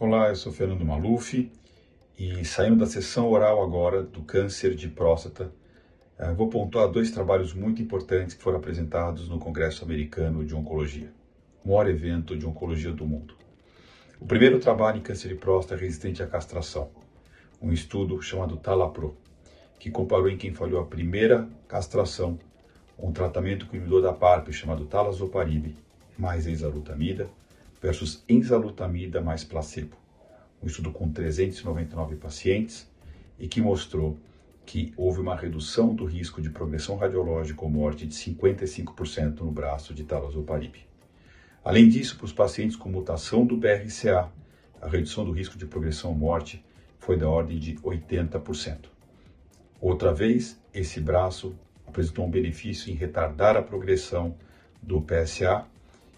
Olá, 0.00 0.28
eu 0.28 0.36
sou 0.36 0.52
Fernando 0.52 0.84
Maluf 0.84 1.50
e 2.16 2.44
saindo 2.44 2.76
da 2.76 2.86
sessão 2.86 3.28
oral 3.32 3.60
agora 3.60 4.00
do 4.00 4.22
câncer 4.22 4.76
de 4.76 4.86
próstata, 4.86 5.50
eh, 6.16 6.32
vou 6.34 6.48
pontuar 6.48 6.86
dois 6.86 7.10
trabalhos 7.10 7.52
muito 7.52 7.82
importantes 7.82 8.32
que 8.32 8.40
foram 8.40 8.58
apresentados 8.58 9.28
no 9.28 9.40
Congresso 9.40 9.84
Americano 9.84 10.44
de 10.44 10.54
Oncologia, 10.54 11.12
o 11.64 11.70
maior 11.70 11.88
evento 11.88 12.36
de 12.36 12.46
oncologia 12.46 12.92
do 12.92 13.04
mundo. 13.04 13.34
O 14.20 14.24
primeiro 14.24 14.60
trabalho 14.60 14.98
em 14.98 15.02
câncer 15.02 15.30
de 15.30 15.34
próstata 15.34 15.80
resistente 15.80 16.22
à 16.22 16.28
castração, 16.28 16.92
um 17.60 17.72
estudo 17.72 18.22
chamado 18.22 18.56
TALAPRO, 18.56 19.16
que 19.80 19.90
comparou 19.90 20.28
em 20.28 20.36
quem 20.36 20.54
falhou 20.54 20.80
a 20.80 20.86
primeira 20.86 21.48
castração 21.66 22.38
um 22.96 23.10
tratamento 23.10 23.66
com 23.66 23.74
inibidor 23.74 24.00
da 24.00 24.12
PARP 24.12 24.52
chamado 24.52 24.86
talazoparib 24.86 25.74
mais 26.16 26.46
enzalutamida 26.46 27.28
versus 27.80 28.24
enzalutamida 28.28 29.20
mais 29.20 29.44
placebo 29.44 29.96
um 30.62 30.66
estudo 30.66 30.90
com 30.90 31.10
399 31.10 32.16
pacientes 32.16 32.88
e 33.38 33.46
que 33.46 33.60
mostrou 33.60 34.18
que 34.66 34.92
houve 34.96 35.20
uma 35.20 35.34
redução 35.34 35.94
do 35.94 36.04
risco 36.04 36.42
de 36.42 36.50
progressão 36.50 36.96
radiológica 36.96 37.64
ou 37.64 37.70
morte 37.70 38.06
de 38.06 38.14
55% 38.14 39.40
no 39.40 39.50
braço 39.50 39.94
de 39.94 40.04
talazoparib. 40.04 40.74
Além 41.64 41.88
disso, 41.88 42.16
para 42.16 42.26
os 42.26 42.32
pacientes 42.32 42.76
com 42.76 42.88
mutação 42.88 43.46
do 43.46 43.56
BRCA, 43.56 44.30
a 44.80 44.88
redução 44.88 45.24
do 45.24 45.32
risco 45.32 45.56
de 45.56 45.66
progressão 45.66 46.10
ou 46.10 46.16
morte 46.16 46.62
foi 46.98 47.16
da 47.16 47.28
ordem 47.28 47.58
de 47.58 47.76
80%. 47.76 48.86
Outra 49.80 50.12
vez, 50.12 50.60
esse 50.74 51.00
braço 51.00 51.54
apresentou 51.86 52.26
um 52.26 52.30
benefício 52.30 52.92
em 52.92 52.94
retardar 52.94 53.56
a 53.56 53.62
progressão 53.62 54.36
do 54.82 55.00
PSA 55.00 55.64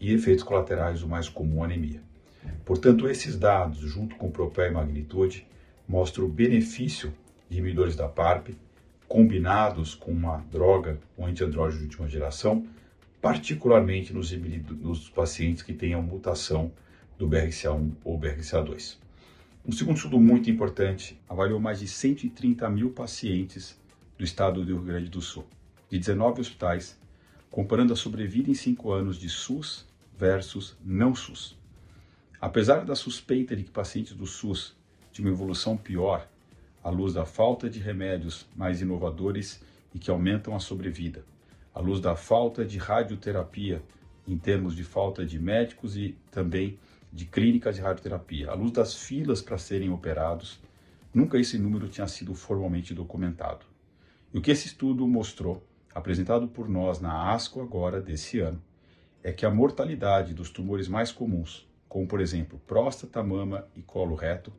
e 0.00 0.12
efeitos 0.12 0.44
colaterais, 0.44 1.02
o 1.02 1.08
mais 1.08 1.28
comum, 1.28 1.62
anemia. 1.62 2.00
Portanto, 2.64 3.08
esses 3.08 3.36
dados, 3.36 3.78
junto 3.78 4.16
com 4.16 4.28
o 4.28 4.30
propé 4.30 4.68
e 4.68 4.70
magnitude, 4.70 5.46
mostram 5.88 6.24
o 6.24 6.28
benefício 6.28 7.12
de 7.48 7.58
inibidores 7.58 7.96
da 7.96 8.08
PARP 8.08 8.48
combinados 9.06 9.94
com 9.94 10.10
uma 10.10 10.38
droga, 10.50 10.98
um 11.16 11.26
antiandrógeno 11.26 11.80
de 11.80 11.86
última 11.86 12.08
geração, 12.08 12.66
particularmente 13.20 14.12
nos, 14.12 14.32
nos 14.32 15.08
pacientes 15.08 15.62
que 15.62 15.72
tenham 15.72 16.02
mutação 16.02 16.72
do 17.16 17.28
BRCA1 17.28 17.92
ou 18.02 18.18
BRCA2. 18.18 18.96
Um 19.66 19.72
segundo 19.72 19.96
estudo 19.96 20.20
muito 20.20 20.50
importante 20.50 21.18
avaliou 21.28 21.58
mais 21.58 21.80
de 21.80 21.88
130 21.88 22.68
mil 22.68 22.90
pacientes 22.90 23.78
do 24.18 24.24
estado 24.24 24.60
do 24.60 24.66
Rio 24.66 24.82
Grande 24.82 25.08
do 25.08 25.20
Sul, 25.20 25.46
de 25.88 25.98
19 25.98 26.40
hospitais, 26.40 26.98
comparando 27.50 27.92
a 27.92 27.96
sobrevida 27.96 28.50
em 28.50 28.54
5 28.54 28.92
anos 28.92 29.18
de 29.18 29.28
SUS 29.28 29.86
versus 30.16 30.76
não 30.84 31.14
SUS. 31.14 31.56
Apesar 32.40 32.84
da 32.84 32.94
suspeita 32.94 33.56
de 33.56 33.64
que 33.64 33.70
pacientes 33.70 34.14
do 34.14 34.26
SUS 34.26 34.76
tinham 35.12 35.32
evolução 35.32 35.76
pior, 35.76 36.28
à 36.82 36.90
luz 36.90 37.14
da 37.14 37.24
falta 37.24 37.70
de 37.70 37.78
remédios 37.78 38.46
mais 38.54 38.82
inovadores 38.82 39.62
e 39.94 39.98
que 39.98 40.10
aumentam 40.10 40.54
a 40.54 40.60
sobrevida, 40.60 41.24
à 41.74 41.80
luz 41.80 42.00
da 42.00 42.14
falta 42.14 42.64
de 42.64 42.78
radioterapia, 42.78 43.82
em 44.28 44.36
termos 44.36 44.76
de 44.76 44.84
falta 44.84 45.24
de 45.24 45.38
médicos 45.38 45.96
e 45.96 46.16
também 46.30 46.78
de 47.12 47.24
clínicas 47.26 47.76
de 47.76 47.80
radioterapia, 47.80 48.50
à 48.50 48.54
luz 48.54 48.72
das 48.72 48.94
filas 48.94 49.40
para 49.40 49.56
serem 49.56 49.90
operados, 49.90 50.60
nunca 51.12 51.38
esse 51.38 51.56
número 51.58 51.88
tinha 51.88 52.06
sido 52.06 52.34
formalmente 52.34 52.92
documentado. 52.92 53.64
E 54.32 54.38
o 54.38 54.42
que 54.42 54.50
esse 54.50 54.66
estudo 54.66 55.06
mostrou, 55.06 55.64
apresentado 55.94 56.48
por 56.48 56.68
nós 56.68 57.00
na 57.00 57.32
ASCO 57.32 57.60
agora 57.60 58.00
desse 58.00 58.40
ano, 58.40 58.60
é 59.24 59.32
que 59.32 59.46
a 59.46 59.50
mortalidade 59.50 60.34
dos 60.34 60.50
tumores 60.50 60.86
mais 60.86 61.10
comuns, 61.10 61.66
como 61.88 62.06
por 62.06 62.20
exemplo 62.20 62.60
próstata, 62.66 63.22
mama 63.22 63.66
e 63.74 63.80
colo 63.80 64.14
reto, 64.14 64.52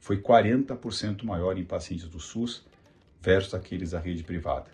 foi 0.00 0.20
40% 0.20 1.22
maior 1.22 1.56
em 1.56 1.64
pacientes 1.64 2.08
do 2.08 2.18
SUS 2.18 2.66
versus 3.22 3.54
aqueles 3.54 3.92
da 3.92 4.00
rede 4.00 4.24
privada. 4.24 4.66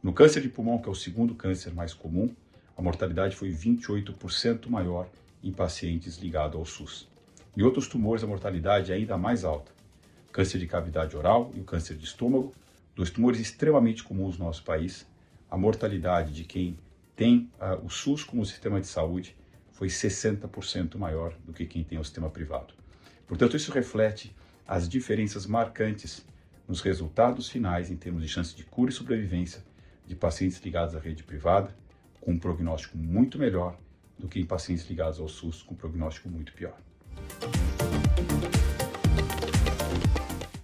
No 0.00 0.12
câncer 0.12 0.40
de 0.40 0.48
pulmão, 0.48 0.78
que 0.78 0.88
é 0.88 0.92
o 0.92 0.94
segundo 0.94 1.34
câncer 1.34 1.74
mais 1.74 1.92
comum, 1.92 2.32
a 2.76 2.82
mortalidade 2.82 3.34
foi 3.34 3.50
28% 3.50 4.68
maior 4.68 5.08
em 5.42 5.52
pacientes 5.52 6.16
ligados 6.18 6.56
ao 6.56 6.64
SUS. 6.64 7.08
Em 7.56 7.62
outros 7.62 7.88
tumores, 7.88 8.22
a 8.22 8.26
mortalidade 8.26 8.92
é 8.92 8.94
ainda 8.94 9.18
mais 9.18 9.44
alta. 9.44 9.72
Câncer 10.30 10.58
de 10.58 10.66
cavidade 10.68 11.16
oral 11.16 11.50
e 11.54 11.60
o 11.60 11.64
câncer 11.64 11.96
de 11.96 12.04
estômago, 12.04 12.52
dois 12.94 13.10
tumores 13.10 13.40
extremamente 13.40 14.04
comuns 14.04 14.38
no 14.38 14.44
nosso 14.44 14.62
país, 14.62 15.06
a 15.50 15.56
mortalidade 15.56 16.32
de 16.32 16.44
quem 16.44 16.78
tem 17.16 17.50
uh, 17.58 17.84
o 17.84 17.88
SUS 17.88 18.22
como 18.22 18.44
sistema 18.44 18.80
de 18.80 18.86
saúde 18.86 19.34
foi 19.72 19.88
60% 19.88 20.96
maior 20.96 21.34
do 21.44 21.52
que 21.52 21.66
quem 21.66 21.82
tem 21.82 21.98
o 21.98 22.04
sistema 22.04 22.30
privado. 22.30 22.74
Portanto, 23.26 23.56
isso 23.56 23.72
reflete 23.72 24.36
as 24.68 24.88
diferenças 24.88 25.46
marcantes 25.46 26.24
nos 26.68 26.80
resultados 26.80 27.48
finais 27.48 27.90
em 27.90 27.96
termos 27.96 28.22
de 28.22 28.28
chance 28.28 28.54
de 28.54 28.64
cura 28.64 28.90
e 28.90 28.94
sobrevivência 28.94 29.64
de 30.06 30.14
pacientes 30.14 30.60
ligados 30.60 30.94
à 30.94 30.98
rede 30.98 31.22
privada, 31.22 31.74
com 32.20 32.32
um 32.32 32.38
prognóstico 32.38 32.96
muito 32.96 33.38
melhor 33.38 33.78
do 34.18 34.28
que 34.28 34.40
em 34.40 34.44
pacientes 34.44 34.88
ligados 34.88 35.18
ao 35.18 35.28
SUS 35.28 35.62
com 35.62 35.74
um 35.74 35.76
prognóstico 35.76 36.28
muito 36.28 36.52
pior. 36.52 36.76